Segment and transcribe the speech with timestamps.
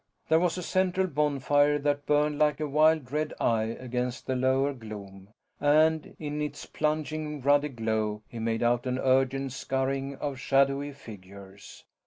[0.29, 4.73] There was a central bonfire that burned like a wild red eye against the lower
[4.73, 10.91] gloom, and in its plunging ruddy glow he made out an urgent scurrying of shadowy
[10.91, 11.85] figures.